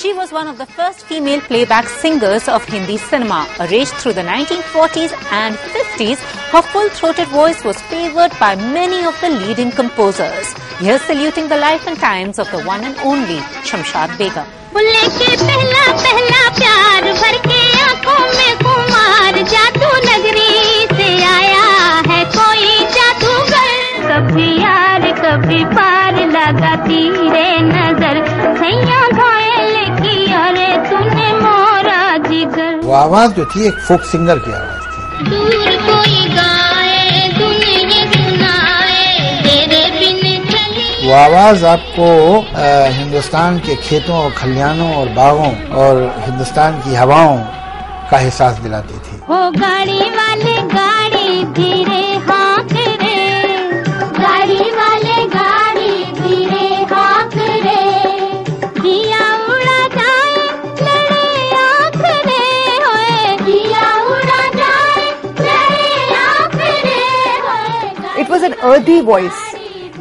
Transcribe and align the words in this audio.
She 0.00 0.12
was 0.12 0.30
one 0.32 0.48
of 0.48 0.58
the 0.58 0.66
first 0.66 1.04
female 1.06 1.40
playback 1.40 1.88
singers 1.88 2.48
of 2.48 2.64
Hindi 2.64 2.96
cinema. 2.98 3.46
Arranged 3.60 3.92
through 3.94 4.12
the 4.14 4.22
1940s 4.22 5.12
and 5.32 5.56
50s, 5.56 6.18
her 6.52 6.62
full-throated 6.62 7.28
voice 7.28 7.64
was 7.64 7.80
favored 7.82 8.32
by 8.38 8.56
many 8.56 9.04
of 9.04 9.18
the 9.20 9.30
leading 9.30 9.70
composers. 9.70 10.52
Here 10.80 10.98
saluting 10.98 11.48
the 11.48 11.56
life 11.56 11.86
and 11.86 11.98
times 11.98 12.38
of 12.38 12.50
the 12.50 12.62
one 12.64 12.84
and 12.84 12.96
only 12.98 13.38
Shamshad 13.70 14.16
Begum. 14.18 14.46
Bulleh 14.76 15.04
के 15.18 15.28
पहला 15.40 15.84
पहला 16.04 16.40
प्यार 16.56 17.04
भर 17.20 17.36
के 17.44 17.60
आंखों 17.84 18.24
में 18.36 18.56
कुमार 18.64 19.34
जादू 19.52 19.88
नगरी 20.08 20.49
वो 32.91 32.97
आवाज़ 32.97 33.33
जो 33.33 33.43
थी 33.45 33.65
एक 33.67 33.77
फोक 33.87 34.01
सिंगर 34.03 34.39
की 34.39 34.51
आवाज़ 34.51 34.85
थी। 34.85 35.29
दूर 35.29 35.75
कोई 35.85 36.17
गाए 36.29 36.99
वो 41.03 41.13
आवाज़ 41.13 41.65
आपको 41.65 42.07
आ, 42.39 42.89
हिंदुस्तान 42.97 43.59
के 43.59 43.75
खेतों 43.75 44.15
और 44.15 44.31
खलियानों 44.31 44.91
और 44.95 45.07
बागों 45.15 45.51
और 45.83 46.03
हिंदुस्तान 46.25 46.79
की 46.81 46.95
हवाओं 46.95 47.37
का 48.11 48.19
एहसास 48.19 48.59
दिलाती 48.59 48.93
थी। 48.93 49.15
वो 49.29 49.39
गाड़ी 49.57 49.99
वाले 50.17 50.55
गाड़ी 50.75 51.00
earthy 68.63 69.01
voice. 69.01 69.39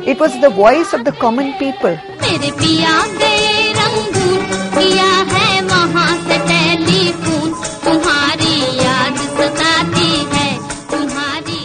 It 0.05 0.21
was 0.21 0.33
the 0.41 0.51
voice 0.51 0.93
of 0.93 1.05
the 1.05 1.13
common 1.13 1.53
people. 1.59 1.97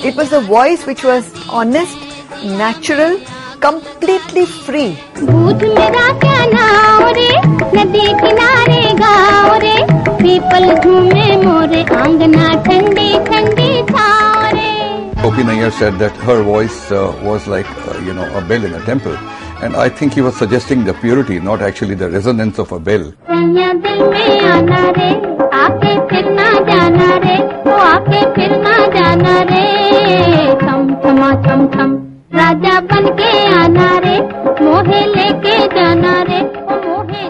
It 0.07 0.15
was 0.15 0.31
a 0.31 0.41
voice 0.41 0.85
which 0.85 1.03
was 1.03 1.25
honest, 1.49 1.97
natural, 2.43 3.19
completely 3.59 4.45
free. 4.45 4.97
People 10.21 10.65
O.P. 15.25 15.43
Nair 15.43 15.71
said 15.71 15.97
that 15.97 16.15
her 16.17 16.43
voice 16.43 16.91
uh, 16.91 17.11
was 17.23 17.47
like, 17.47 17.65
uh, 17.87 17.97
you 18.05 18.13
know, 18.13 18.27
a 18.37 18.41
bell 18.45 18.63
in 18.63 18.75
a 18.75 18.81
temple. 18.85 19.17
And 19.63 19.75
I 19.75 19.89
think 19.89 20.13
he 20.13 20.21
was 20.21 20.37
suggesting 20.37 20.83
the 20.85 20.93
purity, 20.93 21.39
not 21.39 21.63
actually 21.63 21.95
the 21.95 22.11
resonance 22.11 22.59
of 22.59 22.71
a 22.71 22.79
bell. 22.79 23.11
राजा 32.37 32.79
बन 32.91 33.09
के 33.17 33.31
आना 33.63 33.89
रे 34.05 34.17
मोहे 34.61 35.01
लेके 35.15 35.57
जाना 35.75 36.21
रे 36.29 36.64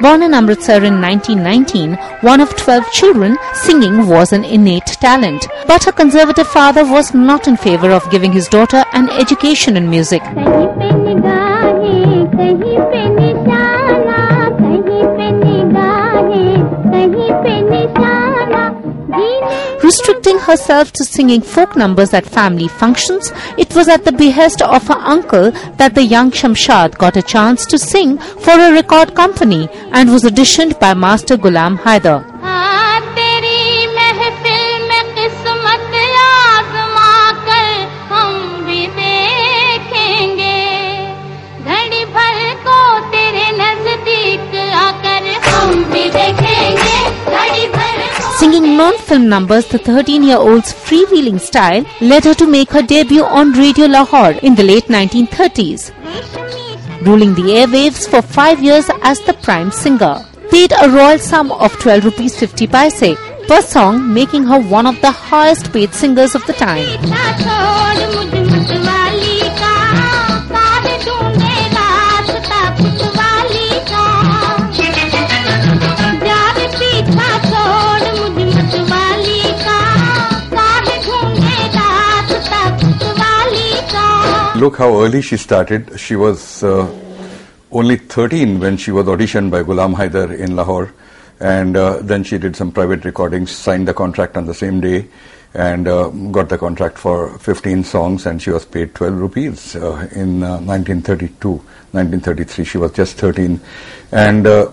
Born 0.00 0.22
in 0.22 0.32
Amritsar 0.32 0.82
in 0.82 0.98
1919, 0.98 1.94
one 2.22 2.40
of 2.40 2.56
12 2.56 2.90
children, 2.90 3.36
singing 3.52 4.06
was 4.06 4.32
an 4.32 4.44
innate 4.44 4.86
talent. 4.86 5.46
But 5.66 5.84
her 5.84 5.92
conservative 5.92 6.48
father 6.48 6.84
was 6.84 7.12
not 7.12 7.46
in 7.46 7.58
favor 7.58 7.90
of 7.90 8.10
giving 8.10 8.32
his 8.32 8.48
daughter 8.48 8.82
an 8.94 9.10
education 9.10 9.76
in 9.76 9.90
music. 9.90 10.22
Restricting 20.20 20.46
herself 20.46 20.92
to 20.92 21.02
singing 21.02 21.40
folk 21.40 21.76
numbers 21.76 22.12
at 22.12 22.26
family 22.26 22.68
functions, 22.68 23.32
it 23.56 23.74
was 23.74 23.88
at 23.88 24.04
the 24.04 24.12
behest 24.12 24.60
of 24.60 24.86
her 24.88 24.98
uncle 24.98 25.50
that 25.78 25.94
the 25.94 26.02
young 26.02 26.30
Shamshad 26.30 26.98
got 26.98 27.16
a 27.16 27.22
chance 27.22 27.64
to 27.64 27.78
sing 27.78 28.18
for 28.18 28.50
a 28.50 28.70
record 28.70 29.14
company 29.14 29.66
and 29.92 30.10
was 30.10 30.24
auditioned 30.24 30.78
by 30.78 30.92
Master 30.92 31.38
Ghulam 31.38 31.78
Haidar. 31.78 32.29
Singing 48.40 48.74
non 48.74 48.96
film 48.96 49.28
numbers, 49.28 49.66
the 49.66 49.76
13 49.76 50.22
year 50.22 50.38
old's 50.38 50.72
freewheeling 50.72 51.38
style 51.38 51.84
led 52.00 52.24
her 52.24 52.32
to 52.32 52.46
make 52.46 52.70
her 52.70 52.80
debut 52.80 53.22
on 53.22 53.52
Radio 53.52 53.84
Lahore 53.86 54.30
in 54.42 54.54
the 54.54 54.62
late 54.62 54.86
1930s, 54.86 55.92
ruling 57.04 57.34
the 57.34 57.42
airwaves 57.58 58.08
for 58.08 58.22
five 58.22 58.62
years 58.62 58.88
as 59.02 59.20
the 59.26 59.34
prime 59.34 59.70
singer. 59.70 60.24
Paid 60.50 60.72
a 60.72 60.88
royal 60.88 61.18
sum 61.18 61.52
of 61.52 61.78
12 61.80 62.06
rupees 62.06 62.38
50 62.40 62.66
paise 62.66 63.14
per 63.46 63.60
song, 63.60 64.14
making 64.14 64.44
her 64.44 64.58
one 64.58 64.86
of 64.86 64.98
the 65.02 65.10
highest 65.10 65.70
paid 65.74 65.92
singers 65.92 66.34
of 66.34 66.46
the 66.46 66.54
time. 66.54 68.39
Look 84.60 84.76
how 84.76 85.00
early 85.00 85.22
she 85.22 85.38
started. 85.38 85.98
She 85.98 86.16
was 86.16 86.62
uh, 86.62 86.86
only 87.72 87.96
13 87.96 88.60
when 88.60 88.76
she 88.76 88.90
was 88.90 89.06
auditioned 89.06 89.50
by 89.50 89.62
Ghulam 89.62 89.94
Haidar 89.94 90.38
in 90.38 90.54
Lahore. 90.54 90.92
And 91.40 91.78
uh, 91.78 92.00
then 92.02 92.24
she 92.24 92.36
did 92.36 92.54
some 92.54 92.70
private 92.70 93.06
recordings, 93.06 93.52
signed 93.52 93.88
the 93.88 93.94
contract 93.94 94.36
on 94.36 94.44
the 94.44 94.52
same 94.52 94.82
day, 94.82 95.08
and 95.54 95.88
uh, 95.88 96.08
got 96.08 96.50
the 96.50 96.58
contract 96.58 96.98
for 96.98 97.38
15 97.38 97.84
songs. 97.84 98.26
And 98.26 98.42
she 98.42 98.50
was 98.50 98.66
paid 98.66 98.94
12 98.94 99.14
rupees 99.14 99.76
uh, 99.76 100.06
in 100.14 100.42
uh, 100.42 100.60
1932, 100.60 101.48
1933. 101.92 102.64
She 102.66 102.76
was 102.76 102.92
just 102.92 103.16
13. 103.16 103.58
And, 104.12 104.46
uh, 104.46 104.70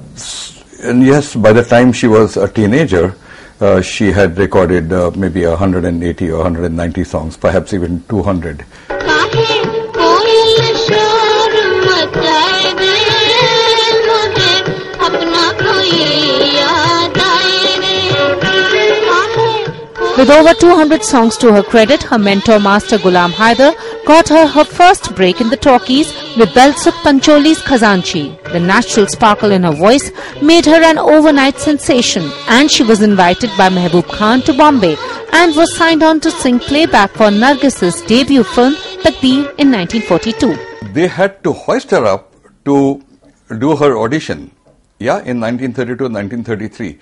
and 0.84 1.02
yes, 1.02 1.34
by 1.34 1.54
the 1.54 1.64
time 1.64 1.94
she 1.94 2.08
was 2.08 2.36
a 2.36 2.50
teenager, 2.50 3.16
uh, 3.62 3.80
she 3.80 4.12
had 4.12 4.38
recorded 4.38 4.92
uh, 4.92 5.12
maybe 5.16 5.46
180 5.46 6.30
or 6.32 6.40
190 6.40 7.04
songs, 7.06 7.38
perhaps 7.38 7.74
even 7.74 8.04
200. 8.10 8.66
With 20.18 20.32
over 20.32 20.54
200 20.56 21.04
songs 21.04 21.38
to 21.38 21.54
her 21.54 21.62
credit, 21.62 22.02
her 22.04 22.18
mentor 22.18 22.60
Master 22.60 22.98
Gulam 22.98 23.30
Haidar 23.32 23.74
got 24.06 24.28
her 24.30 24.48
her 24.48 24.64
first 24.64 25.14
break 25.16 25.40
in 25.42 25.50
the 25.50 25.58
talkies 25.66 26.08
with 26.38 26.50
Dalsukh 26.56 26.98
Pancholi's 27.04 27.60
Khazanchi. 27.60 28.24
The 28.52 28.60
natural 28.60 29.06
sparkle 29.08 29.52
in 29.52 29.62
her 29.64 29.74
voice 29.74 30.10
made 30.42 30.66
her 30.66 30.82
an 30.84 30.98
overnight 30.98 31.60
sensation 31.60 32.32
and 32.48 32.72
she 32.72 32.84
was 32.84 33.04
invited 33.04 33.52
by 33.60 33.70
Mehboob 33.70 34.08
Khan 34.18 34.42
to 34.48 34.54
Bombay 34.58 34.96
and 35.34 35.56
was 35.56 35.76
signed 35.78 36.02
on 36.02 36.20
to 36.22 36.32
sing 36.32 36.58
playback 36.60 37.12
for 37.12 37.30
Nargis's 37.30 38.02
debut 38.14 38.44
film 38.44 38.74
Takdeer 39.06 39.54
in 39.60 39.72
1942. 39.72 40.58
they 40.94 41.08
had 41.08 41.44
to 41.44 41.54
hoist 41.54 41.92
her 41.92 42.04
up 42.06 42.34
to 42.66 42.76
do 43.66 43.76
her 43.76 43.96
audition 44.04 44.50
Yeah, 45.06 45.18
in 45.32 45.40
1932 45.40 46.06
and 46.06 46.16
1933. 46.16 46.98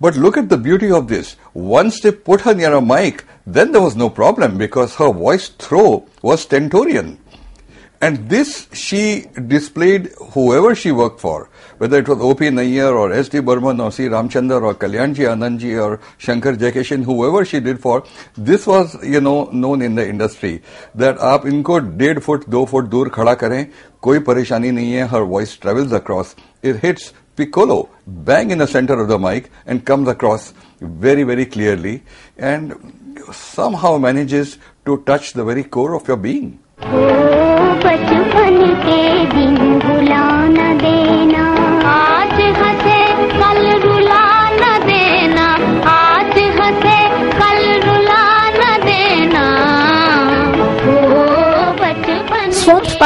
But 0.00 0.16
look 0.16 0.36
at 0.36 0.48
the 0.48 0.56
beauty 0.58 0.90
of 0.92 1.08
this. 1.08 1.36
Once 1.54 2.00
they 2.00 2.12
put 2.12 2.42
her 2.42 2.54
near 2.54 2.74
a 2.74 2.80
mic, 2.80 3.24
then 3.46 3.72
there 3.72 3.80
was 3.80 3.96
no 3.96 4.10
problem 4.10 4.58
because 4.58 4.94
her 4.96 5.12
voice 5.12 5.48
throw 5.48 6.06
was 6.22 6.42
stentorian. 6.42 7.18
And 8.00 8.28
this 8.28 8.68
she 8.72 9.26
displayed 9.48 10.12
whoever 10.32 10.76
she 10.76 10.92
worked 10.92 11.20
for, 11.20 11.50
whether 11.78 11.98
it 11.98 12.08
was 12.08 12.20
O.P. 12.20 12.46
Nayyar 12.50 12.94
or 12.94 13.12
S.D. 13.12 13.40
Burman 13.40 13.80
or 13.80 13.90
C. 13.90 14.04
Ramchandra 14.04 14.62
or 14.62 14.74
Kalyanji 14.76 15.26
Anandji 15.26 15.82
or 15.82 15.98
Shankar 16.16 16.52
Jaikishan, 16.54 17.04
whoever 17.04 17.44
she 17.44 17.58
did 17.58 17.80
for, 17.80 18.04
this 18.36 18.68
was, 18.68 18.96
you 19.02 19.20
know, 19.20 19.46
known 19.46 19.82
in 19.82 19.96
the 19.96 20.08
industry 20.08 20.62
that 20.94 21.18
आप 21.18 21.46
इनको 21.46 21.78
डेढ़ 21.98 22.18
foot 22.18 22.48
दो 22.48 22.64
foot 22.66 22.84
दूर 22.84 23.08
खड़ा 23.08 23.34
करें 23.34 23.66
कोई 24.02 24.18
परेशानी 24.30 24.70
नहीं 24.70 24.92
है 24.92 25.08
her 25.10 25.24
voice 25.24 25.56
travels 25.56 25.92
across. 25.92 26.36
It 26.62 26.76
hits 26.76 27.12
piccolo 27.38 27.88
bang 28.28 28.50
in 28.50 28.58
the 28.58 28.66
center 28.76 28.96
of 29.02 29.08
the 29.12 29.18
mic 29.26 29.50
and 29.66 29.84
comes 29.90 30.08
across 30.14 30.52
very 30.80 31.24
very 31.32 31.46
clearly 31.46 31.94
and 32.52 32.74
somehow 33.32 33.92
manages 34.08 34.58
to 34.84 34.98
touch 35.10 35.32
the 35.34 35.44
very 35.52 35.64
core 35.76 35.94
of 36.00 36.08
your 36.08 36.16
being 36.28 36.58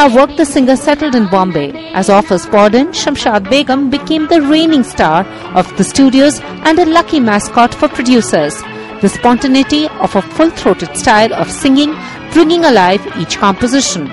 Swamped 0.03 0.31
work, 0.31 0.37
the 0.37 0.45
singer 0.45 0.75
settled 0.75 1.15
in 1.15 1.29
Bombay. 1.29 1.71
As 1.95 2.11
offers 2.11 2.45
poured 2.45 2.75
in, 2.75 2.89
Shamshad 2.89 3.49
Begum 3.49 3.89
became 3.89 4.27
the 4.27 4.43
reigning 4.43 4.83
star 4.83 5.25
of 5.55 5.77
the 5.77 5.85
studios 5.85 6.41
and 6.67 6.77
a 6.81 6.85
lucky 6.85 7.21
mascot 7.21 7.73
for 7.73 7.87
producers. 7.87 8.61
The 9.01 9.09
spontaneity 9.09 9.87
of 10.01 10.17
a 10.17 10.23
full-throated 10.23 10.97
style 10.97 11.33
of 11.33 11.49
singing, 11.49 11.95
bringing 12.33 12.65
alive 12.65 13.01
each 13.17 13.39
composition. 13.39 14.11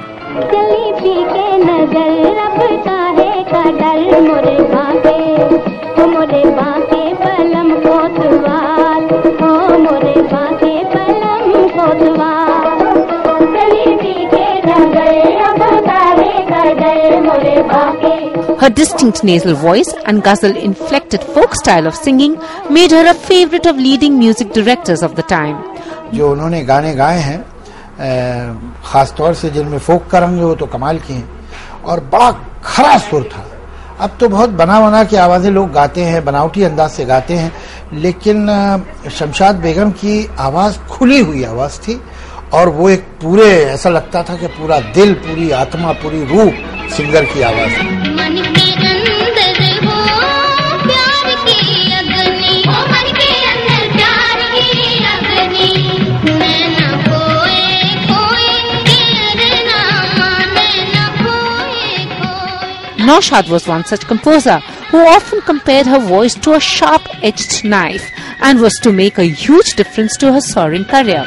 Her 18.61 18.69
distinct 18.69 19.23
nasal 19.23 19.53
voice 19.56 19.89
and 20.06 20.21
ghazal-inflected 20.21 21.21
folk 21.33 21.53
style 21.56 21.85
of 21.88 21.95
singing 21.95 22.33
made 22.69 22.91
her 22.91 23.06
a 23.07 23.13
favorite 23.13 23.65
of 23.65 23.77
leading 23.77 24.19
music 24.19 24.51
directors 24.51 25.01
of 25.01 25.15
the 25.15 25.23
time. 25.23 25.61
जो 26.13 26.31
उन्होंने 26.31 26.61
गाने 26.65 26.94
गाए 26.95 27.19
हैं 27.19 27.39
खास 28.85 29.13
तौर 29.17 29.33
से 29.33 29.50
जिनमें 29.50 29.77
फोक 29.77 30.07
का 30.11 30.19
रंग 30.19 30.38
है 30.38 30.45
वो 30.45 30.56
तो 30.56 30.65
कमाल 30.65 31.00
की 31.00 31.13
हैं, 31.13 31.29
और 31.85 32.00
बड़ा 32.11 32.31
खरा 32.63 32.97
सुर 32.97 33.23
था 33.33 33.45
अब 34.00 34.17
तो 34.19 34.29
बहुत 34.29 34.50
बना 34.59 34.79
बना 34.81 35.03
की 35.03 35.15
आवाज़ें 35.15 35.50
लोग 35.51 35.71
गाते 35.73 36.01
हैं, 36.03 36.23
बनावटी 36.25 36.63
अंदाज 36.63 36.91
से 36.91 37.06
गाते 37.06 37.33
हैं, 37.35 37.51
लेकिन 37.94 38.47
शमशाद 39.11 39.56
बेगम 39.63 39.91
की 40.03 40.25
आवाज़ 40.39 40.77
खुली 40.89 41.19
हुई 41.19 41.44
आवाज़ 41.44 41.79
थी, 41.81 42.00
और 42.53 42.69
वो 42.69 42.89
एक 42.89 43.07
पूरे, 43.21 43.50
ऐसा 43.65 43.89
लगता 43.89 44.23
था 44.23 44.35
कि 44.38 44.47
पूरा 44.59 44.79
दिल, 44.95 45.13
पूरी 45.25 45.51
आत्मा, 45.63 45.91
पूरी 46.03 46.23
रूह 46.25 46.51
सिंगर 46.97 47.25
की 47.33 47.41
आवाज़ 47.41 47.71
है 47.71 48.08
Naushad 63.09 63.50
was 63.50 63.67
one 63.67 63.83
such 63.85 64.01
composer 64.01 64.59
who 64.91 65.00
often 65.00 65.41
compared 65.41 65.88
her 65.88 65.97
voice 65.97 66.35
to 66.35 66.53
a 66.53 66.59
sharp 66.59 67.01
edged 67.23 67.65
knife 67.65 68.11
and 68.39 68.61
was 68.61 68.75
to 68.83 68.94
make 68.94 69.17
a 69.17 69.23
huge 69.23 69.73
difference 69.75 70.15
to 70.17 70.31
her 70.31 70.39
soaring 70.39 70.85
career. 70.85 71.25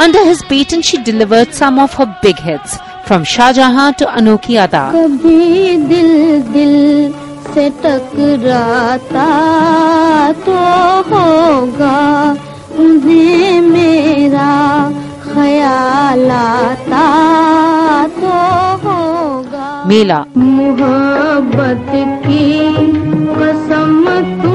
Under 0.00 0.24
his 0.24 0.42
patent, 0.48 0.84
she 0.84 1.00
delivered 1.04 1.54
some 1.54 1.78
of 1.78 1.94
her 1.94 2.18
big 2.22 2.40
hits, 2.40 2.76
from 3.04 3.22
Shah 3.22 3.52
Jahan 3.52 3.94
to 3.94 4.06
Anokhi 4.06 4.58
Ada. 4.64 4.84
उन्हें 12.78 13.60
मेरा 13.60 14.50
ख्याल 15.24 16.30
आता 16.30 17.06
तो 18.06 18.36
होगा। 18.84 19.84
मेला। 19.88 20.24
मोहब्बत 20.36 21.86
की 22.26 22.46
कसम 23.34 24.04
तुमको 24.08 24.49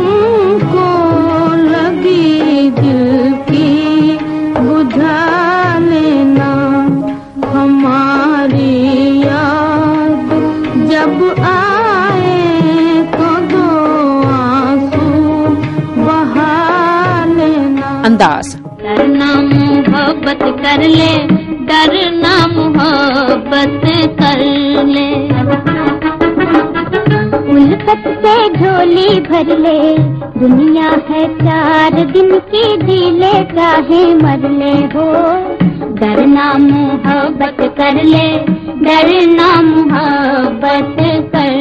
कर 20.76 20.82
ले 20.88 21.12
डरना 21.68 22.32
मोहब्बत 22.54 23.82
कर 24.22 24.40
ले 24.88 25.06
उल्फत 27.54 28.04
से 28.24 28.34
झोली 28.60 29.20
भर 29.28 29.52
ले 29.66 29.78
दुनिया 30.40 30.90
है 31.10 31.24
चार 31.40 32.04
दिन 32.12 32.38
की 32.52 32.64
दिले 32.84 33.32
चाहे 33.54 34.04
मर 34.24 34.50
ले 34.60 34.74
हो 34.96 35.08
डरना 36.02 36.52
मोहब्बत 36.68 37.62
कर 37.80 38.04
ले 38.04 38.28
डरना 38.88 39.50
मोहब्बत 39.72 40.96
कर 41.36 41.56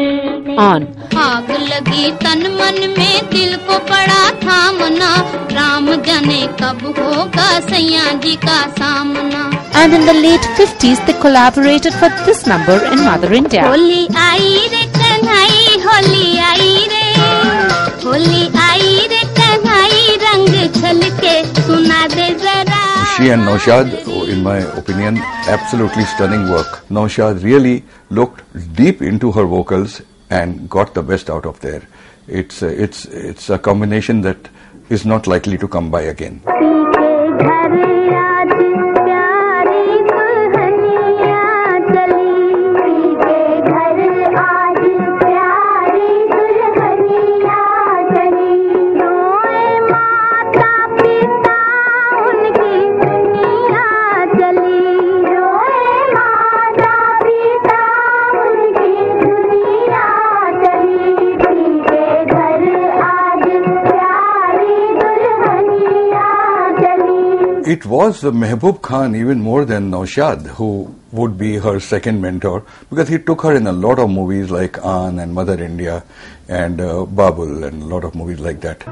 ले. 0.49 0.57
आग 1.27 1.51
लगी 1.71 2.11
तन 2.25 2.43
मन 2.61 2.89
में 2.99 3.15
दिल 3.33 3.57
को 3.69 3.79
पड़ा 3.91 4.04
जाने 6.24 6.42
कब 6.62 6.82
होगा 7.00 7.48
सैया 7.70 8.12
जी 8.26 8.36
का 8.48 8.60
सामना 8.80 9.48
And 9.82 9.94
in 9.94 10.06
the 10.06 10.14
late 10.14 10.46
50s, 10.60 11.00
they 11.08 11.14
collaborated 11.24 11.94
for 11.94 12.10
this 12.28 12.46
number 12.52 12.78
in 12.92 13.04
Mother 13.08 13.32
India. 13.42 13.64
Holi 13.68 14.08
आई 14.28 14.56
रे 14.74 14.84
कन्हई 14.98 15.78
होली 15.86 16.38
आई 16.48 16.74
रे 16.94 17.06
होली 18.06 18.42
आई 18.70 18.98
रे 19.14 19.22
कन्हई 19.40 20.16
रंग 20.26 20.58
छलके 20.80 21.36
सुना 21.62 22.06
दे 22.16 22.30
जरा 22.44 22.78
She 23.16 23.30
and 23.36 23.44
Naushad, 23.44 23.90
in 24.34 24.44
my 24.44 24.58
opinion, 24.82 25.18
absolutely 25.56 26.06
stunning 26.06 26.50
work. 26.50 26.76
Naushad 26.98 27.44
really 27.44 27.84
looked 28.10 28.44
deep 28.82 29.02
into 29.02 29.32
her 29.38 29.44
vocals 29.56 30.02
and 30.30 30.70
got 30.70 30.94
the 30.94 31.04
best 31.04 31.30
out 31.30 31.46
of 31.46 31.60
there. 31.60 31.82
It's 32.28 32.62
a, 32.62 32.70
it's 32.84 33.04
it's 33.30 33.50
a 33.50 33.58
combination 33.58 34.22
that 34.22 34.48
is 34.89 35.05
not 35.05 35.27
likely 35.27 35.59
to 35.59 35.69
come 35.69 35.91
by 35.91 36.03
again. 36.03 36.41
it 67.67 67.87
was 67.87 68.23
Mehboob 68.23 68.83
Khan 68.83 69.15
even 69.17 69.41
more 69.41 69.65
than 69.65 69.91
Naushad 69.91 70.47
who 70.59 70.95
would 71.13 71.39
be 71.39 71.57
her 71.57 71.81
second 71.81 72.21
mentor 72.21 72.65
because 72.91 73.09
he 73.09 73.19
took 73.19 73.41
her 73.43 73.55
in 73.57 73.67
a 73.67 73.73
lot 73.73 73.99
of 73.99 74.11
movies 74.11 74.51
like 74.51 74.73
Aan 74.83 75.19
and 75.23 75.33
Mother 75.33 75.63
India 75.63 76.05
and 76.49 76.81
uh, 76.81 77.07
Babul 77.07 77.67
and 77.67 77.83
a 77.83 77.87
lot 77.87 78.05
of 78.05 78.15
movies 78.15 78.41
like 78.41 78.61
that. 78.61 78.85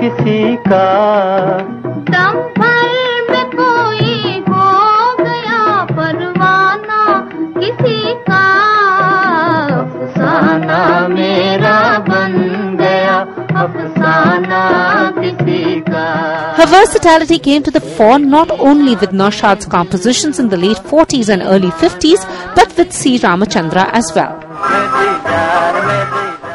किसी 0.00 0.56
का 0.68 1.17
Her 16.58 16.66
versatility 16.66 17.38
came 17.38 17.62
to 17.62 17.70
the 17.70 17.80
fore 17.80 18.18
not 18.18 18.50
only 18.50 18.96
with 18.96 19.10
Naushad's 19.10 19.64
compositions 19.64 20.40
in 20.40 20.48
the 20.48 20.56
late 20.56 20.78
40s 20.78 21.28
and 21.28 21.42
early 21.42 21.70
50s, 21.82 22.24
but 22.56 22.76
with 22.76 22.92
C. 22.92 23.16
Ramachandra 23.18 23.88
as 23.92 24.10
well. 24.16 24.34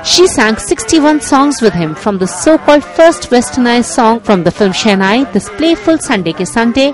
She 0.03 0.27
sang 0.27 0.57
61 0.57 1.21
songs 1.21 1.61
with 1.61 1.73
him 1.73 1.95
from 1.95 2.17
the 2.17 2.27
so-called 2.27 2.83
first 2.83 3.29
westernized 3.29 3.85
song 3.85 4.19
from 4.19 4.43
the 4.43 4.51
film 4.51 4.73
Shehnai, 4.73 5.31
this 5.31 5.47
playful 5.51 5.97
Sunday 5.99 6.33
ke 6.33 6.45
Sunday, 6.45 6.93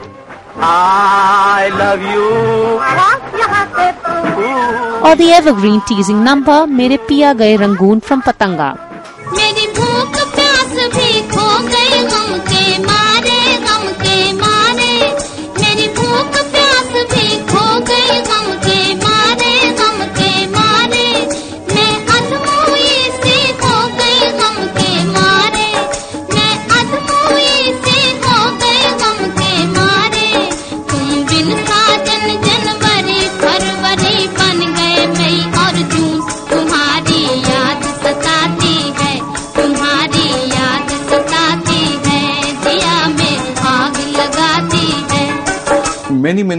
I 0.61 1.69
love 1.81 2.01
you 2.13 2.49
or 5.07 5.15
the 5.15 5.31
evergreen 5.31 5.81
teasing 5.87 6.23
number 6.23 6.67
Mere 6.67 6.97
Piya 6.97 7.37
Gaye 7.37 7.57
Rangoon 7.57 8.01
from 8.01 8.21
Patanga. 8.21 8.77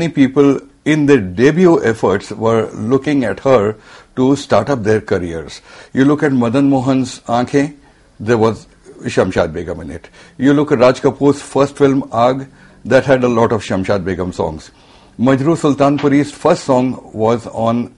Many, 0.00 0.12
people 0.14 0.59
in 0.87 1.04
their 1.04 1.21
debut 1.21 1.85
efforts 1.85 2.30
were 2.30 2.71
looking 2.71 3.23
at 3.23 3.40
her 3.40 3.76
to 4.16 4.35
start 4.35 4.71
up 4.71 4.83
their 4.83 5.02
careers. 5.02 5.61
You 5.92 6.07
look 6.07 6.23
at 6.23 6.33
Madan 6.33 6.71
Mohan's 6.71 7.21
Aankhein, 7.35 7.76
there 8.19 8.38
was 8.38 8.66
Shamshad 9.02 9.52
Begum 9.52 9.78
in 9.83 9.90
it. 9.90 10.09
You 10.38 10.54
look 10.54 10.73
at 10.73 10.78
Raj 10.78 11.02
Kapoor's 11.02 11.42
first 11.42 11.76
film, 11.76 12.04
Aag, 12.04 12.49
that 12.87 13.04
had 13.04 13.25
a 13.25 13.28
lot 13.28 13.52
of 13.52 13.62
Shamshad 13.62 14.02
Begum 14.02 14.33
songs. 14.33 14.71
Majrooh 15.19 15.59
Sultanpuri's 15.64 16.33
first 16.33 16.64
song 16.64 17.11
was 17.12 17.47
on 17.49 17.95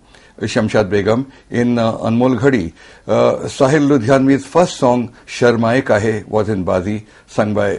Shamshad 0.49 0.87
Begum 0.87 1.25
इन 1.61 1.77
अनमोल 1.79 2.37
घड़ी 2.37 2.73
साहिल 3.09 3.83
लुधियानवीज 3.89 4.45
first 4.53 4.79
song 4.79 5.09
शर्माए 5.39 5.79
एक 5.79 5.91
आहे 5.93 6.13
was 6.31 6.51
in 6.53 6.65
Baazi 6.65 6.99
song 7.37 7.55
by 7.57 7.77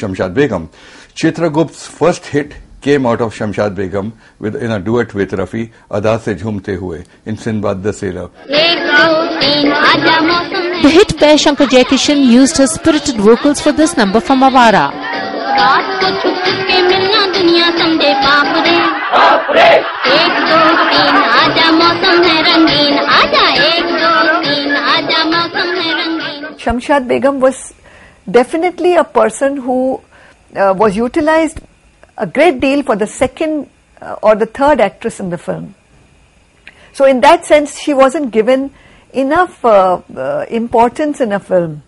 Shamshad 0.00 0.30
Begum 0.40 0.68
Chitragupta 1.16 1.74
first 1.98 2.32
hit 2.34 2.54
came 2.84 3.06
out 3.06 3.22
of 3.22 3.34
Shamshad 3.36 3.72
Begum 3.76 4.12
with 4.42 4.56
in 4.62 4.70
a 4.70 4.78
duet 4.86 5.14
with 5.16 5.34
Rafi 5.40 5.68
अदा 5.98 6.16
से 6.24 6.34
झूमते 6.34 6.74
हुए 6.74 7.02
in 7.28 7.36
Sinbad 7.44 7.90
से 8.00 8.12
The 10.80 10.90
hit 10.90 11.12
by 11.20 11.34
Shankar 11.36 11.66
Jaikishan 11.66 12.24
used 12.24 12.56
his 12.56 12.72
spirited 12.72 13.16
vocals 13.16 13.60
for 13.60 13.72
this 13.72 13.96
number 13.96 14.20
from 14.20 14.42
Avara. 14.42 14.84
रात 19.07 19.45
को 19.45 19.53
छुप 19.53 19.53
के 19.53 19.53
मिलना 19.53 19.53
दुनिया 19.53 19.53
समझे 19.53 19.53
बाप 19.53 19.55
रे 19.55 19.69
एक 20.13 20.33
दो 20.49 20.59
तीन 20.89 21.15
आजा 21.23 21.71
मौसम 21.71 22.23
है 22.23 22.41
रंगीन 22.41 22.97
आजा 22.97 23.47
एक 23.65 23.85
दो 23.85 24.39
तीन 24.43 24.75
आजा 24.75 25.23
मौसम 25.25 25.75
है 25.81 25.93
रंगीन 26.01 26.57
Shamshad 26.63 27.07
Begum 27.07 27.39
was 27.39 27.73
definitely 28.31 28.95
a 28.95 29.03
person 29.03 29.57
who 29.57 30.01
uh, 30.55 30.73
was 30.77 30.95
utilized 30.95 31.61
a 32.17 32.27
great 32.27 32.59
deal 32.59 32.83
for 32.83 32.95
the 32.95 33.07
second 33.07 33.69
uh, 34.01 34.15
or 34.21 34.35
the 34.35 34.45
third 34.45 34.79
actress 34.79 35.19
in 35.19 35.29
the 35.29 35.37
film. 35.37 35.75
So, 36.93 37.05
in 37.05 37.21
that 37.21 37.45
sense, 37.45 37.79
she 37.79 37.93
wasn't 37.93 38.31
given 38.31 38.71
enough 39.13 39.65
uh, 39.65 40.01
uh, 40.15 40.45
importance 40.49 41.21
in 41.21 41.31
a 41.31 41.39
film. 41.39 41.81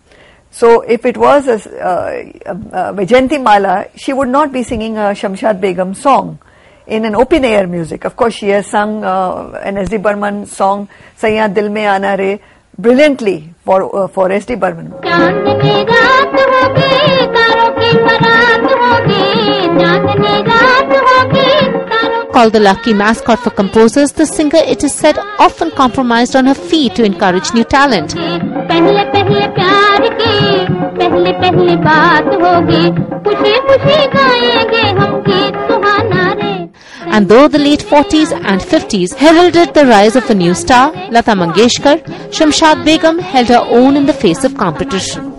So, 0.50 0.80
if 0.80 1.06
it 1.06 1.16
was 1.16 1.46
a, 1.46 1.54
uh, 1.54 2.50
uh, 2.50 2.92
Vajanti 2.92 3.42
Mala, 3.42 3.88
she 3.96 4.12
would 4.12 4.28
not 4.28 4.52
be 4.52 4.62
singing 4.62 4.96
a 4.98 5.14
Shamshad 5.14 5.60
Begum 5.60 5.94
song 5.94 6.38
in 6.87 7.05
an 7.05 7.15
open 7.15 7.45
air 7.45 7.67
music. 7.67 8.05
Of 8.05 8.15
course, 8.15 8.33
she 8.35 8.49
has 8.49 8.67
sung 8.67 9.03
uh, 9.03 9.59
an 9.63 9.77
S.D. 9.77 9.97
Burman 9.97 10.45
song, 10.45 10.89
Sayya 11.17 11.53
Dil 11.53 11.69
Mein 11.69 11.85
Aana 11.85 12.17
Re, 12.17 12.39
brilliantly 12.77 13.53
for, 13.63 13.95
uh, 13.95 14.07
for 14.07 14.31
S.D. 14.31 14.55
Burman. 14.55 14.91
Called 22.31 22.53
the 22.53 22.61
lucky 22.61 22.93
mascot 22.93 23.39
for 23.39 23.49
composers, 23.49 24.13
the 24.13 24.25
singer, 24.25 24.59
it 24.65 24.83
is 24.83 24.93
said, 24.93 25.17
often 25.37 25.69
compromised 25.71 26.35
on 26.35 26.45
her 26.45 26.53
feet 26.53 26.95
to 26.95 27.03
encourage 27.03 27.53
new 27.53 27.65
talent. 27.65 28.15
And 37.13 37.27
though 37.27 37.49
the 37.49 37.59
late 37.59 37.81
40s 37.81 38.31
and 38.31 38.61
50s 38.61 39.13
heralded 39.15 39.73
the 39.73 39.85
rise 39.85 40.15
of 40.15 40.29
a 40.29 40.33
new 40.33 40.53
star, 40.53 40.93
Lata 41.11 41.31
Mangeshkar, 41.31 41.97
Shamshad 42.31 42.85
Begum 42.85 43.19
held 43.19 43.49
her 43.49 43.65
own 43.79 43.97
in 43.97 44.05
the 44.05 44.13
face 44.13 44.45
of 44.45 44.55
competition. 44.55 45.35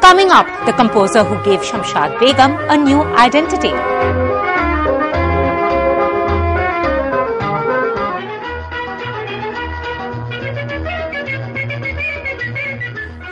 Coming 0.00 0.30
up, 0.30 0.46
the 0.64 0.72
composer 0.72 1.22
who 1.22 1.36
gave 1.44 1.60
Shamshad 1.60 2.18
Begum 2.20 2.56
a 2.70 2.76
new 2.78 3.02
identity. 3.26 3.68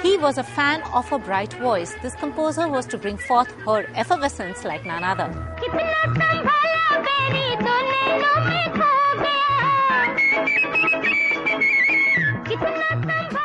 He 0.03 0.19
was 0.19 0.37
a 0.37 0.45
fan 0.45 0.83
of 0.93 1.09
her 1.09 1.19
bright 1.19 1.55
voice. 1.55 1.95
This 2.03 2.15
composer 2.17 2.69
was 2.69 2.85
to 2.89 2.99
bring 2.99 3.17
forth 3.17 3.51
her 3.65 3.87
effervescence 3.95 4.63
like 4.65 4.85
none 4.85 5.05
other. 5.05 5.33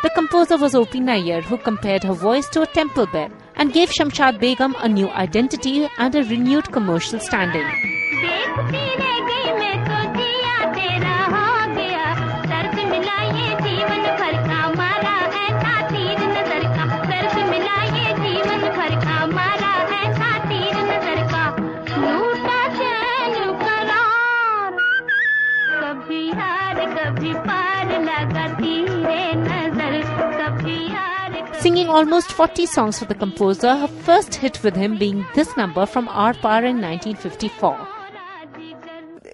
The 0.04 0.12
composer 0.16 0.58
was 0.58 0.76
O.P. 0.76 1.00
Nair 1.00 1.42
who 1.42 1.58
compared 1.58 2.04
her 2.04 2.14
voice 2.14 2.50
to 2.50 2.62
a 2.62 2.68
temple 2.68 3.08
bell 3.08 3.30
and 3.56 3.72
gave 3.72 3.90
Shamshad 3.90 4.40
Begum 4.40 4.76
a 4.80 4.90
new 4.90 5.10
identity 5.10 5.88
and 5.98 6.14
a 6.16 6.24
renewed 6.24 6.72
commercial 6.72 7.20
standing. 7.20 7.66
Singing 31.74 31.90
almost 31.90 32.32
40 32.34 32.68
songs 32.68 33.00
for 33.00 33.06
the 33.06 33.16
composer, 33.16 33.76
her 33.76 33.88
first 33.88 34.36
hit 34.36 34.62
with 34.62 34.76
him 34.76 34.96
being 34.96 35.26
this 35.34 35.58
number 35.58 35.88
from 35.88 36.08
Aar 36.08 36.36
Paar 36.36 36.64
in 36.66 36.80
1954. 36.80 37.88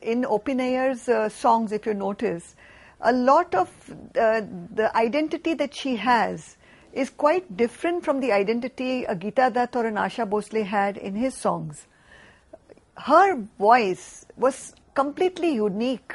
in 0.01 0.23
Open 0.23 0.61
uh, 0.61 1.27
songs, 1.27 1.73
if 1.73 1.85
you 1.85 1.93
notice, 1.93 2.55
a 3.01 3.11
lot 3.11 3.53
of 3.53 3.67
uh, 4.17 4.39
the 4.73 4.89
identity 4.95 5.53
that 5.55 5.75
she 5.75 5.97
has 5.97 6.55
is 6.93 7.09
quite 7.09 7.57
different 7.57 8.05
from 8.05 8.21
the 8.21 8.31
identity 8.31 9.03
a 9.03 9.17
Geeta 9.17 9.51
Dutt 9.51 9.75
or 9.75 9.85
an 9.85 9.95
Asha 9.95 10.65
had 10.65 10.95
in 10.95 11.15
his 11.15 11.33
songs. 11.33 11.87
Her 12.95 13.35
voice 13.57 14.25
was 14.37 14.73
completely 14.93 15.55
unique 15.55 16.13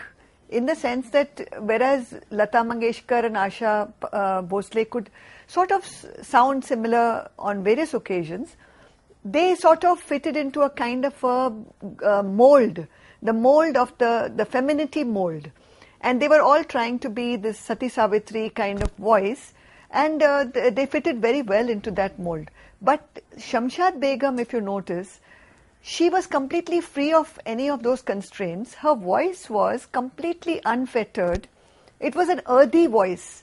in 0.48 0.64
the 0.64 0.74
sense 0.74 1.10
that 1.10 1.46
whereas 1.58 2.14
Lata 2.30 2.64
Mangeshkar 2.64 3.26
and 3.26 3.36
Asha 3.36 3.92
uh, 4.10 4.84
could 4.86 5.10
sort 5.46 5.72
of 5.72 5.84
sound 6.22 6.64
similar 6.64 7.28
on 7.38 7.64
various 7.64 7.94
occasions, 7.94 8.56
they 9.24 9.54
sort 9.54 9.84
of 9.84 10.00
fitted 10.00 10.36
into 10.36 10.62
a 10.62 10.70
kind 10.70 11.04
of 11.04 11.24
a 11.24 11.52
uh, 12.04 12.22
mold, 12.22 12.86
the 13.22 13.32
mold 13.32 13.76
of 13.76 13.96
the, 13.98 14.32
the 14.34 14.44
femininity 14.44 15.04
mold. 15.04 15.50
And 16.00 16.20
they 16.20 16.28
were 16.28 16.42
all 16.42 16.62
trying 16.64 16.98
to 17.00 17.08
be 17.08 17.36
this 17.36 17.58
Sati 17.58 17.88
Savitri 17.88 18.50
kind 18.50 18.82
of 18.82 18.90
voice. 18.96 19.54
And 19.90 20.22
uh, 20.22 20.44
they 20.44 20.86
fitted 20.86 21.22
very 21.22 21.40
well 21.40 21.68
into 21.68 21.90
that 21.92 22.18
mold. 22.18 22.50
But 22.82 23.22
Shamshad 23.38 24.00
Begum, 24.00 24.38
if 24.38 24.52
you 24.52 24.60
notice, 24.60 25.20
she 25.80 26.10
was 26.10 26.26
completely 26.26 26.80
free 26.80 27.12
of 27.12 27.38
any 27.46 27.70
of 27.70 27.82
those 27.82 28.02
constraints. 28.02 28.74
Her 28.74 28.94
voice 28.94 29.48
was 29.48 29.86
completely 29.86 30.60
unfettered. 30.64 31.48
It 32.00 32.14
was 32.14 32.28
an 32.28 32.42
earthy 32.46 32.86
voice. 32.86 33.42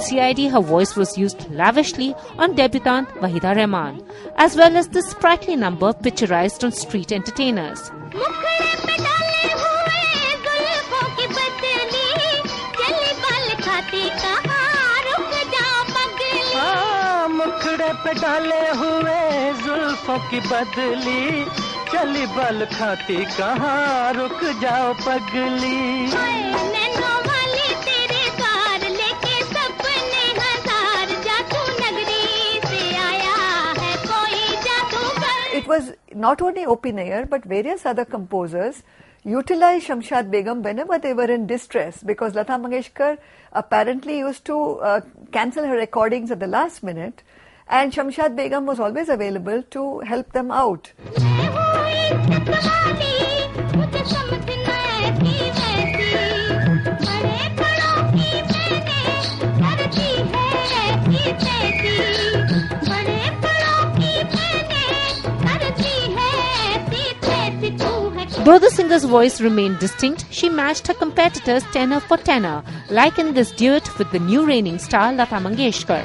CID, 0.00 0.50
her 0.50 0.60
voice 0.60 0.96
was 0.96 1.16
used 1.18 1.50
lavishly 1.50 2.14
on 2.38 2.54
debutante 2.54 3.10
Waheeda 3.20 3.54
Rehman, 3.56 4.02
as 4.36 4.56
well 4.56 4.76
as 4.76 4.88
the 4.88 5.02
sprightly 5.02 5.56
number 5.56 5.92
picturized 5.92 6.64
on 6.64 6.72
street 6.72 7.12
entertainers. 7.12 7.90
चली 21.92 22.26
बल 22.34 22.64
खाती 22.72 23.24
कहाँ 23.36 24.12
रुक 24.16 24.42
जाओ 24.62 24.92
पगली 25.06 26.79
not 36.20 36.42
only 36.42 36.64
O.P. 36.64 36.92
Nair 36.92 37.26
but 37.26 37.44
various 37.44 37.86
other 37.86 38.04
composers 38.04 38.82
utilized 39.24 39.86
Shamshad 39.88 40.30
Begum 40.30 40.62
whenever 40.62 40.98
they 40.98 41.12
were 41.12 41.30
in 41.30 41.46
distress 41.46 42.02
because 42.02 42.34
Lata 42.34 42.52
Mangeshkar 42.52 43.18
apparently 43.52 44.18
used 44.18 44.44
to 44.46 44.58
uh, 44.80 45.00
cancel 45.32 45.64
her 45.66 45.76
recordings 45.76 46.30
at 46.30 46.40
the 46.40 46.46
last 46.46 46.82
minute 46.82 47.22
and 47.68 47.92
Shamshad 47.92 48.36
Begum 48.36 48.66
was 48.66 48.80
always 48.80 49.08
available 49.08 49.62
to 49.70 50.00
help 50.00 50.32
them 50.32 50.50
out. 50.50 50.92
Though 68.50 68.58
the 68.58 68.70
singer's 68.70 69.04
voice 69.04 69.40
remained 69.40 69.78
distinct, 69.78 70.24
she 70.32 70.48
matched 70.48 70.88
her 70.88 70.94
competitors 70.94 71.62
tenor 71.72 72.00
for 72.00 72.16
tenor, 72.16 72.64
like 72.88 73.16
in 73.16 73.32
this 73.32 73.52
duet 73.52 73.88
with 73.96 74.10
the 74.10 74.18
new 74.18 74.44
reigning 74.44 74.80
star 74.80 75.12
Lata 75.12 75.36
Mangeshkar. 75.36 76.02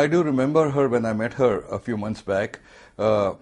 I 0.00 0.06
do 0.06 0.22
remember 0.22 0.70
her 0.70 0.88
when 0.88 1.04
I 1.04 1.12
met 1.12 1.34
her 1.34 1.60
a 1.70 1.78
few 1.78 1.98
months 1.98 2.22
back 2.22 2.60
uh, 2.98 3.34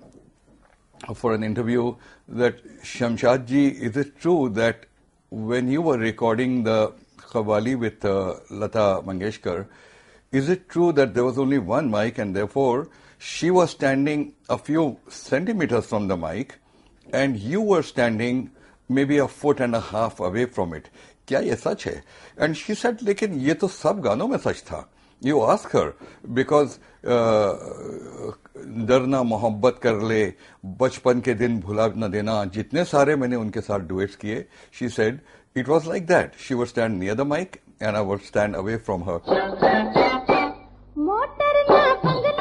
for 1.14 1.32
an 1.32 1.44
interview 1.44 1.94
that 2.26 2.82
Shamshadji, 2.82 3.74
is 3.74 3.96
it 3.96 4.18
true 4.18 4.48
that 4.54 4.86
when 5.30 5.68
you 5.68 5.82
were 5.82 5.98
recording 5.98 6.64
the 6.64 6.94
qawwali 7.18 7.78
with 7.78 8.04
uh, 8.04 8.40
Lata 8.50 9.02
Mangeshkar, 9.06 9.68
is 10.32 10.48
it 10.48 10.68
true 10.68 10.90
that 10.94 11.14
there 11.14 11.22
was 11.22 11.38
only 11.38 11.58
one 11.60 11.92
mic 11.92 12.18
and 12.18 12.34
therefore 12.34 12.88
she 13.18 13.52
was 13.52 13.70
standing 13.70 14.34
a 14.48 14.58
few 14.58 14.98
centimeters 15.08 15.86
from 15.86 16.08
the 16.08 16.16
mic 16.16 16.56
and 17.12 17.38
you 17.38 17.60
were 17.60 17.84
standing 17.84 18.50
maybe 18.88 19.18
a 19.18 19.28
foot 19.28 19.60
and 19.60 19.76
a 19.76 19.80
half 19.80 20.18
away 20.18 20.46
from 20.46 20.74
it? 20.74 20.90
क्या 21.28 21.40
ये 21.40 21.56
सच 21.56 21.86
है 21.86 22.02
And 22.36 22.56
she 22.56 22.74
said, 22.74 23.00
लेकिन 23.02 23.40
ये 23.46 23.54
तो 23.54 23.68
सब 23.68 24.00
गानों 24.00 24.28
में 24.28 24.38
सच 24.38 24.62
था 24.66 24.88
यू 25.22 25.40
आस्क 25.40 25.76
हर 25.76 25.92
बिकॉज़ 26.38 26.78
डरना 28.88 29.22
मोहब्बत 29.22 29.78
कर 29.82 30.00
ले 30.08 30.22
बचपन 30.80 31.20
के 31.20 31.34
दिन 31.34 31.58
भुला 31.60 31.86
न 31.96 32.10
देना 32.10 32.44
जितने 32.54 32.84
सारे 32.84 33.16
मैंने 33.16 33.36
उनके 33.36 33.60
साथ 33.60 33.86
डुएट्स 33.88 34.16
किए 34.16 34.44
she 34.78 34.88
said 34.88 35.20
it 35.56 35.68
was 35.68 35.88
like 35.88 36.06
that 36.06 36.36
she 36.48 36.54
would 36.54 36.66
stand 36.66 36.98
near 36.98 37.14
the 37.14 37.26
mic 37.34 37.56
and 37.82 37.96
I 37.96 38.02
would 38.04 38.20
stand 38.26 38.56
away 38.56 38.76
from 38.88 39.02
her 39.10 39.10
और 39.10 39.48
ना 39.48 39.72
बंगला 41.54 41.94
मांगो 42.04 42.36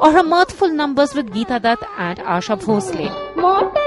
Or 0.00 0.08
her 0.12 0.22
mirthful 0.22 0.70
numbers 0.76 1.10
with 1.14 1.32
Geeta 1.32 1.60
Dutt 1.60 1.82
and 1.98 2.20
Asha 2.36 2.56
Bhosle. 2.58 3.79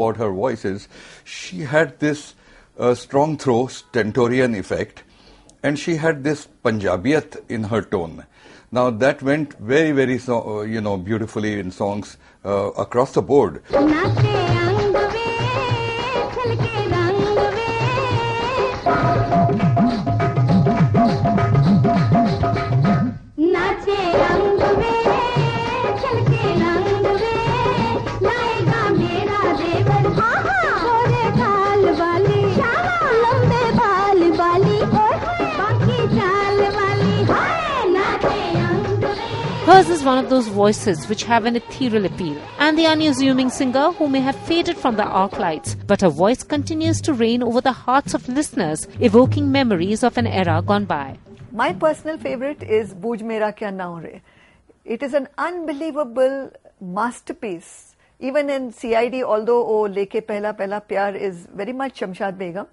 About 0.00 0.16
her 0.16 0.30
voice 0.30 0.64
is 0.64 0.88
she 1.24 1.60
had 1.60 1.98
this 2.00 2.34
uh, 2.78 2.94
strong 2.94 3.36
throw, 3.36 3.66
stentorian 3.66 4.54
effect, 4.54 5.02
and 5.62 5.78
she 5.78 5.96
had 5.96 6.24
this 6.24 6.48
Punjabiyat 6.64 7.36
in 7.50 7.64
her 7.64 7.82
tone. 7.82 8.24
Now 8.72 8.90
that 8.90 9.22
went 9.22 9.58
very, 9.58 9.92
very, 9.92 10.18
so, 10.18 10.60
uh, 10.60 10.62
you 10.62 10.80
know, 10.80 10.96
beautifully 10.96 11.58
in 11.58 11.70
songs 11.70 12.16
uh, 12.44 12.70
across 12.78 13.12
the 13.12 13.22
board. 13.22 13.62
Is 40.00 40.06
one 40.06 40.18
of 40.18 40.30
those 40.30 40.48
voices 40.48 41.06
which 41.08 41.24
have 41.24 41.44
an 41.44 41.56
ethereal 41.56 42.06
appeal, 42.06 42.36
and 42.58 42.78
the 42.78 42.86
unassuming 42.86 43.50
singer 43.50 43.92
who 43.92 44.08
may 44.08 44.20
have 44.20 44.36
faded 44.46 44.76
from 44.78 44.96
the 44.96 45.04
arc 45.04 45.38
lights, 45.38 45.74
but 45.86 46.00
her 46.00 46.08
voice 46.08 46.42
continues 46.42 47.00
to 47.02 47.12
reign 47.12 47.42
over 47.42 47.60
the 47.60 47.72
hearts 47.72 48.14
of 48.14 48.26
listeners, 48.28 48.88
evoking 49.00 49.52
memories 49.52 50.02
of 50.02 50.16
an 50.16 50.26
era 50.26 50.62
gone 50.64 50.86
by. 50.86 51.18
My 51.52 51.74
personal 51.74 52.16
favorite 52.16 52.62
is 52.62 52.94
Booj 52.94 53.20
Mera 53.20 53.52
Kya 53.52 53.74
Naam 53.74 54.02
Re. 54.02 54.22
It 54.86 55.02
is 55.02 55.12
an 55.12 55.28
unbelievable 55.36 56.50
masterpiece. 56.80 57.94
Even 58.20 58.48
in 58.48 58.72
CID, 58.72 59.22
although 59.22 59.66
Oh 59.66 59.82
Leke 59.82 60.22
Pehla 60.22 60.56
Pehla 60.56 60.82
Pyar 60.88 61.14
is 61.14 61.46
very 61.54 61.74
much 61.74 62.00
Shamshad 62.00 62.38
Begum, 62.38 62.66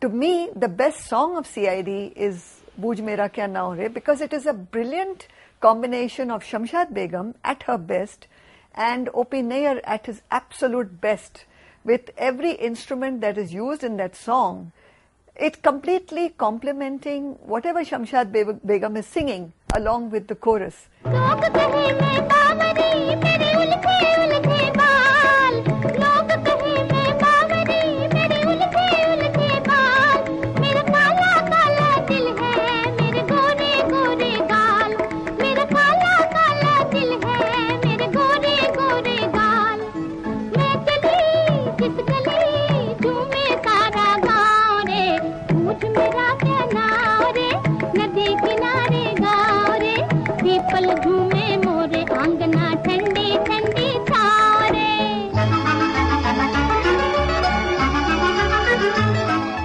to 0.00 0.08
me, 0.08 0.48
the 0.56 0.68
best 0.68 1.06
song 1.06 1.36
of 1.36 1.46
CID 1.46 2.14
is 2.16 2.60
Booj 2.80 3.00
Mera 3.00 3.28
Kya 3.28 3.48
Naam 3.48 3.78
Re 3.78 3.88
because 3.88 4.20
it 4.20 4.32
is 4.32 4.46
a 4.46 4.52
brilliant 4.52 5.28
combination 5.60 6.30
of 6.30 6.42
Shamshad 6.42 6.94
Begum 6.94 7.34
at 7.44 7.64
her 7.64 7.78
best 7.78 8.26
and 8.74 9.08
O.P. 9.14 9.42
Nair 9.42 9.80
at 9.86 10.06
his 10.06 10.22
absolute 10.30 11.00
best 11.00 11.44
with 11.84 12.10
every 12.16 12.52
instrument 12.52 13.20
that 13.20 13.36
is 13.38 13.52
used 13.52 13.82
in 13.82 13.96
that 13.96 14.14
song. 14.14 14.72
It 15.36 15.62
completely 15.62 16.30
complementing 16.30 17.32
whatever 17.42 17.84
Shamshad 17.84 18.32
Be- 18.32 18.58
Begum 18.66 18.96
is 18.96 19.06
singing 19.06 19.52
along 19.74 20.10
with 20.10 20.28
the 20.28 20.34
chorus. 20.34 20.88